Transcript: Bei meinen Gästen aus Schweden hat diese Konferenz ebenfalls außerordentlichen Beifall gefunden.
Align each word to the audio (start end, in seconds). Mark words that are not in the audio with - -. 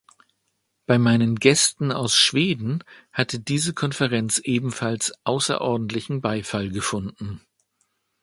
Bei 0.87 0.97
meinen 0.97 1.35
Gästen 1.35 1.91
aus 1.91 2.15
Schweden 2.15 2.83
hat 3.11 3.47
diese 3.49 3.75
Konferenz 3.75 4.39
ebenfalls 4.39 5.13
außerordentlichen 5.27 6.21
Beifall 6.21 6.71
gefunden. 6.71 7.45